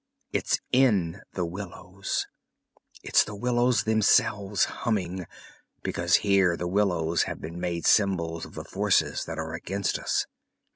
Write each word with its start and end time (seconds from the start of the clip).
It's 0.33 0.59
in 0.71 1.21
the 1.33 1.45
willows. 1.45 2.25
It's 3.03 3.23
the 3.23 3.35
willows 3.35 3.83
themselves 3.83 4.65
humming, 4.65 5.27
because 5.83 6.15
here 6.25 6.57
the 6.57 6.67
willows 6.67 7.25
have 7.29 7.39
been 7.39 7.59
made 7.59 7.85
symbols 7.85 8.43
of 8.43 8.55
the 8.55 8.65
forces 8.65 9.23
that 9.25 9.37
are 9.37 9.53
against 9.53 9.99
us." 9.99 10.25